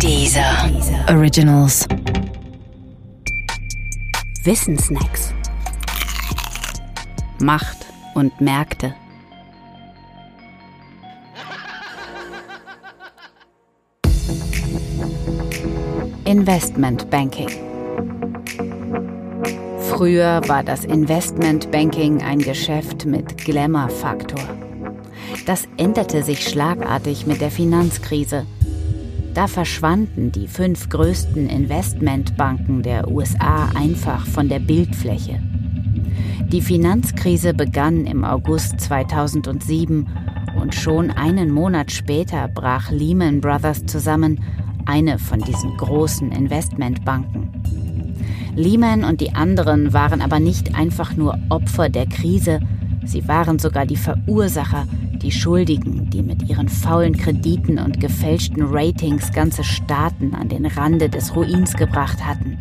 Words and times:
Dieser 0.00 0.70
Originals. 1.08 1.86
Wissensnacks. 4.42 5.32
Macht 7.40 7.86
und 8.14 8.38
Märkte. 8.40 8.94
Investment 16.24 17.08
Banking. 17.10 17.48
Früher 19.90 20.40
war 20.48 20.62
das 20.62 20.84
Investment 20.84 21.70
Banking 21.70 22.22
ein 22.22 22.40
Geschäft 22.40 23.06
mit 23.06 23.38
Glamour-Faktor. 23.38 24.42
Das 25.46 25.68
änderte 25.76 26.22
sich 26.22 26.48
schlagartig 26.48 27.26
mit 27.26 27.40
der 27.40 27.50
Finanzkrise. 27.50 28.46
Da 29.34 29.48
verschwanden 29.48 30.30
die 30.30 30.46
fünf 30.46 30.88
größten 30.88 31.48
Investmentbanken 31.48 32.84
der 32.84 33.10
USA 33.10 33.68
einfach 33.74 34.24
von 34.24 34.48
der 34.48 34.60
Bildfläche. 34.60 35.40
Die 36.52 36.62
Finanzkrise 36.62 37.52
begann 37.52 38.06
im 38.06 38.24
August 38.24 38.80
2007 38.80 40.06
und 40.60 40.72
schon 40.72 41.10
einen 41.10 41.50
Monat 41.50 41.90
später 41.90 42.46
brach 42.46 42.92
Lehman 42.92 43.40
Brothers 43.40 43.84
zusammen, 43.86 44.40
eine 44.86 45.18
von 45.18 45.40
diesen 45.40 45.76
großen 45.78 46.30
Investmentbanken. 46.30 47.50
Lehman 48.54 49.02
und 49.02 49.20
die 49.20 49.34
anderen 49.34 49.92
waren 49.92 50.20
aber 50.20 50.38
nicht 50.38 50.76
einfach 50.76 51.16
nur 51.16 51.36
Opfer 51.48 51.88
der 51.88 52.06
Krise, 52.06 52.60
sie 53.04 53.26
waren 53.26 53.58
sogar 53.58 53.84
die 53.84 53.96
Verursacher, 53.96 54.86
die 55.24 55.32
Schuldigen, 55.32 56.10
die 56.10 56.22
mit 56.22 56.48
ihren 56.48 56.68
faulen 56.68 57.16
Krediten 57.16 57.78
und 57.78 57.98
gefälschten 57.98 58.62
Ratings 58.62 59.32
ganze 59.32 59.64
Staaten 59.64 60.34
an 60.34 60.50
den 60.50 60.66
Rande 60.66 61.08
des 61.08 61.34
Ruins 61.34 61.74
gebracht 61.74 62.24
hatten. 62.24 62.58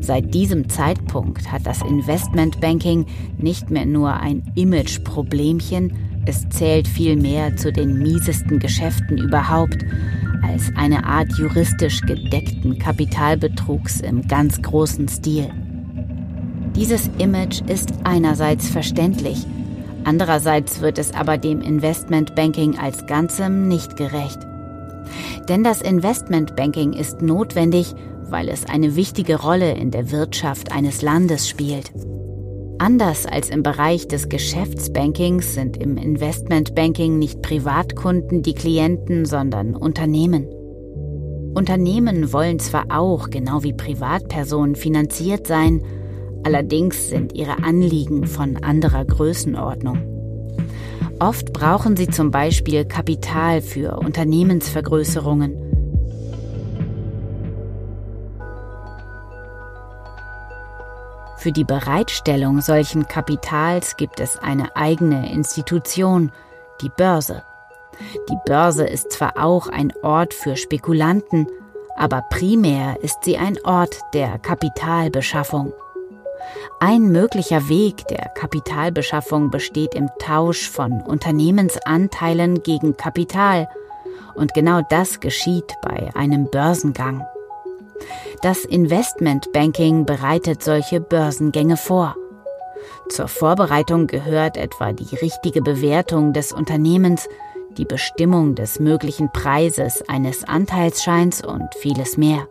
Seit 0.00 0.32
diesem 0.32 0.68
Zeitpunkt 0.68 1.50
hat 1.50 1.66
das 1.66 1.82
Investmentbanking 1.82 3.06
nicht 3.36 3.70
mehr 3.70 3.86
nur 3.86 4.14
ein 4.14 4.44
Image-Problemchen, 4.54 5.92
es 6.24 6.48
zählt 6.50 6.86
vielmehr 6.86 7.56
zu 7.56 7.72
den 7.72 7.98
miesesten 7.98 8.60
Geschäften 8.60 9.18
überhaupt, 9.18 9.84
als 10.42 10.70
eine 10.76 11.04
Art 11.04 11.32
juristisch 11.36 12.00
gedeckten 12.02 12.78
Kapitalbetrugs 12.78 14.00
im 14.00 14.22
ganz 14.28 14.62
großen 14.62 15.08
Stil. 15.08 15.50
Dieses 16.76 17.10
Image 17.18 17.62
ist 17.68 17.92
einerseits 18.04 18.68
verständlich, 18.68 19.46
andererseits 20.06 20.80
wird 20.80 20.98
es 20.98 21.12
aber 21.12 21.36
dem 21.36 21.60
Investmentbanking 21.60 22.78
als 22.78 23.06
Ganzem 23.06 23.68
nicht 23.68 23.96
gerecht. 23.96 24.38
Denn 25.48 25.62
das 25.62 25.82
Investmentbanking 25.82 26.94
ist 26.94 27.20
notwendig, 27.20 27.94
weil 28.28 28.48
es 28.48 28.64
eine 28.64 28.96
wichtige 28.96 29.40
Rolle 29.40 29.72
in 29.72 29.90
der 29.90 30.10
Wirtschaft 30.10 30.72
eines 30.72 31.02
Landes 31.02 31.48
spielt. 31.48 31.92
Anders 32.78 33.24
als 33.24 33.48
im 33.48 33.62
Bereich 33.62 34.06
des 34.06 34.28
Geschäftsbankings 34.28 35.54
sind 35.54 35.78
im 35.78 35.96
Investmentbanking 35.96 37.18
nicht 37.18 37.40
Privatkunden 37.40 38.42
die 38.42 38.54
Klienten, 38.54 39.24
sondern 39.24 39.74
Unternehmen. 39.74 40.46
Unternehmen 41.54 42.34
wollen 42.34 42.58
zwar 42.58 42.84
auch, 42.90 43.30
genau 43.30 43.62
wie 43.62 43.72
Privatpersonen, 43.72 44.74
finanziert 44.74 45.46
sein, 45.46 45.82
allerdings 46.46 47.08
sind 47.08 47.32
ihre 47.32 47.64
Anliegen 47.64 48.24
von 48.24 48.56
anderer 48.62 49.04
Größenordnung. 49.04 49.98
Oft 51.18 51.52
brauchen 51.52 51.96
sie 51.96 52.06
zum 52.06 52.30
Beispiel 52.30 52.84
Kapital 52.84 53.60
für 53.60 53.98
Unternehmensvergrößerungen 53.98 55.56
Für 61.36 61.50
die 61.52 61.64
Bereitstellung 61.64 62.60
solchen 62.60 63.08
Kapitals 63.08 63.96
gibt 63.96 64.20
es 64.20 64.36
eine 64.38 64.76
eigene 64.76 65.32
Institution, 65.32 66.30
die 66.80 66.90
Börse. 66.96 67.42
Die 68.28 68.38
Börse 68.46 68.86
ist 68.86 69.10
zwar 69.10 69.44
auch 69.44 69.66
ein 69.66 69.92
Ort 70.02 70.32
für 70.32 70.54
Spekulanten, 70.54 71.48
aber 71.96 72.22
primär 72.30 73.02
ist 73.02 73.24
sie 73.24 73.36
ein 73.36 73.58
Ort 73.64 73.98
der 74.14 74.38
Kapitalbeschaffung. 74.38 75.72
Ein 76.80 77.10
möglicher 77.10 77.68
Weg 77.68 78.06
der 78.08 78.30
Kapitalbeschaffung 78.34 79.50
besteht 79.50 79.94
im 79.94 80.10
Tausch 80.18 80.68
von 80.68 81.00
Unternehmensanteilen 81.02 82.62
gegen 82.62 82.96
Kapital, 82.96 83.68
und 84.34 84.52
genau 84.52 84.82
das 84.90 85.20
geschieht 85.20 85.74
bei 85.82 86.10
einem 86.14 86.50
Börsengang. 86.50 87.26
Das 88.42 88.64
Investmentbanking 88.64 90.04
bereitet 90.04 90.62
solche 90.62 91.00
Börsengänge 91.00 91.76
vor. 91.76 92.14
Zur 93.08 93.28
Vorbereitung 93.28 94.06
gehört 94.06 94.56
etwa 94.56 94.92
die 94.92 95.16
richtige 95.16 95.62
Bewertung 95.62 96.32
des 96.32 96.52
Unternehmens, 96.52 97.28
die 97.76 97.84
Bestimmung 97.84 98.54
des 98.54 98.80
möglichen 98.80 99.30
Preises 99.32 100.02
eines 100.08 100.44
Anteilsscheins 100.44 101.44
und 101.44 101.74
vieles 101.80 102.16
mehr. 102.16 102.46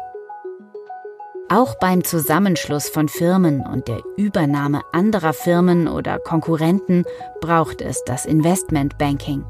Auch 1.47 1.75
beim 1.75 2.03
Zusammenschluss 2.03 2.89
von 2.89 3.07
Firmen 3.07 3.61
und 3.61 3.88
der 3.88 4.00
Übernahme 4.17 4.81
anderer 4.94 5.31
Firmen 5.31 5.88
oder 5.88 6.17
Konkurrenten 6.17 7.06
braucht 7.39 7.81
es 7.81 8.03
das 8.03 8.25
Investmentbanking. 8.25 9.44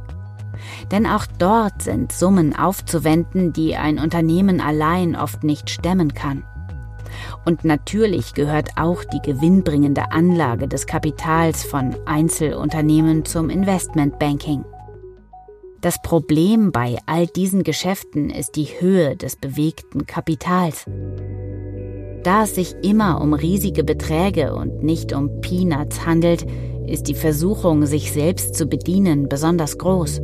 Denn 0.91 1.07
auch 1.07 1.25
dort 1.39 1.81
sind 1.81 2.11
Summen 2.11 2.53
aufzuwenden, 2.53 3.53
die 3.53 3.77
ein 3.77 3.97
Unternehmen 3.97 4.59
allein 4.59 5.15
oft 5.15 5.45
nicht 5.45 5.69
stemmen 5.69 6.13
kann. 6.13 6.43
Und 7.45 7.63
natürlich 7.63 8.33
gehört 8.33 8.71
auch 8.75 9.05
die 9.05 9.21
gewinnbringende 9.21 10.11
Anlage 10.11 10.67
des 10.67 10.87
Kapitals 10.87 11.63
von 11.63 11.95
Einzelunternehmen 12.05 13.23
zum 13.23 13.49
Investmentbanking. 13.49 14.65
Das 15.79 16.01
Problem 16.01 16.73
bei 16.73 16.97
all 17.05 17.27
diesen 17.27 17.63
Geschäften 17.63 18.29
ist 18.31 18.57
die 18.57 18.65
Höhe 18.79 19.15
des 19.15 19.37
bewegten 19.37 20.05
Kapitals. 20.05 20.85
Da 22.25 22.41
es 22.41 22.55
sich 22.55 22.75
immer 22.81 23.21
um 23.21 23.35
riesige 23.35 23.83
Beträge 23.83 24.55
und 24.55 24.81
nicht 24.81 25.13
um 25.13 25.41
Peanuts 25.41 26.07
handelt, 26.07 26.43
ist 26.87 27.07
die 27.07 27.13
Versuchung, 27.13 27.85
sich 27.85 28.11
selbst 28.11 28.55
zu 28.55 28.65
bedienen, 28.65 29.29
besonders 29.29 29.77
groß. 29.77 30.21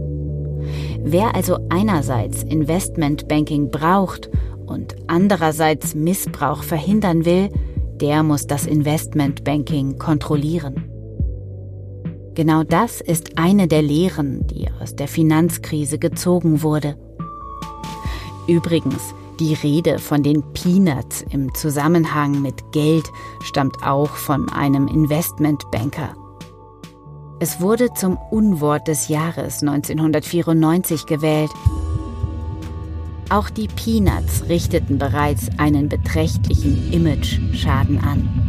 Wer 1.03 1.35
also 1.35 1.59
einerseits 1.69 2.41
Investmentbanking 2.41 3.69
braucht 3.69 4.31
und 4.65 4.95
andererseits 5.05 5.93
Missbrauch 5.93 6.63
verhindern 6.63 7.23
will, 7.23 7.49
der 7.97 8.23
muss 8.23 8.47
das 8.47 8.65
Investmentbanking 8.65 9.99
kontrollieren. 9.99 10.85
Genau 12.33 12.63
das 12.63 13.01
ist 13.01 13.37
eine 13.37 13.67
der 13.67 13.83
Lehren, 13.83 14.47
die 14.47 14.67
aus 14.81 14.95
der 14.95 15.07
Finanzkrise 15.07 15.99
gezogen 15.99 16.63
wurde. 16.63 16.95
Übrigens, 18.47 19.13
die 19.39 19.53
Rede 19.53 19.99
von 19.99 20.23
den 20.23 20.43
Peanuts 20.53 21.23
im 21.29 21.53
Zusammenhang 21.53 22.41
mit 22.41 22.71
Geld 22.71 23.05
stammt 23.43 23.83
auch 23.83 24.09
von 24.09 24.49
einem 24.49 24.87
Investmentbanker. 24.87 26.15
Es 27.39 27.59
wurde 27.59 27.93
zum 27.93 28.17
Unwort 28.29 28.87
des 28.87 29.07
Jahres 29.07 29.61
1994 29.61 31.05
gewählt. 31.05 31.51
Auch 33.29 33.49
die 33.49 33.67
Peanuts 33.67 34.43
richteten 34.47 34.97
bereits 34.99 35.49
einen 35.57 35.89
beträchtlichen 35.89 36.91
Image-Schaden 36.91 37.97
an. 38.03 38.40